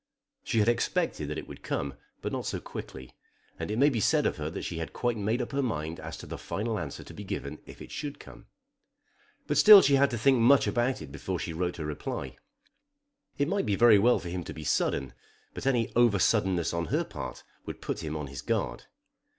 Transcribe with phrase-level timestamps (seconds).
[0.43, 1.93] She had expected that it would come,
[2.23, 3.13] but not so quickly;
[3.59, 5.99] and it may be said of her that she had quite made up her mind
[5.99, 8.47] as to the final answer to be given if it should come.
[9.45, 12.35] But still she had to think much about it before she wrote her reply.
[13.37, 15.13] It might be very well for him to be sudden,
[15.53, 18.85] but any over suddenness on her part would put him on his guard.